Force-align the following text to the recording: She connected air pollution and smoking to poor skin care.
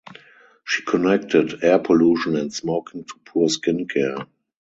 She 0.65 0.81
connected 0.81 1.63
air 1.63 1.77
pollution 1.77 2.35
and 2.35 2.51
smoking 2.51 3.03
to 3.03 3.13
poor 3.23 3.49
skin 3.49 3.87
care. 3.87 4.25